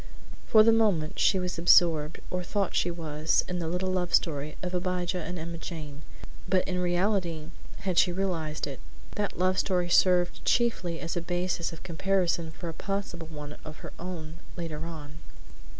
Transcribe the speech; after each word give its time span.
For 0.47 0.63
the 0.63 0.71
moment 0.71 1.19
she 1.19 1.37
was 1.37 1.59
absorbed, 1.59 2.21
or 2.31 2.41
thought 2.41 2.73
she 2.75 2.89
was, 2.89 3.43
in 3.47 3.59
the 3.59 3.67
little 3.67 3.91
love 3.91 4.15
story 4.15 4.55
of 4.63 4.73
Abijah 4.73 5.21
and 5.21 5.37
Emma 5.37 5.59
Jane, 5.59 6.01
but 6.49 6.67
in 6.67 6.79
reality, 6.79 7.49
had 7.81 7.99
she 7.99 8.11
realized 8.11 8.65
it, 8.65 8.79
that 9.13 9.37
love 9.37 9.59
story 9.59 9.89
served 9.89 10.43
chiefly 10.43 10.99
as 10.99 11.15
a 11.15 11.21
basis 11.21 11.71
of 11.71 11.83
comparison 11.83 12.49
for 12.49 12.67
a 12.67 12.73
possible 12.73 13.27
one 13.27 13.57
of 13.63 13.77
her 13.85 13.93
own, 13.99 14.39
later 14.57 14.87
on. 14.87 15.19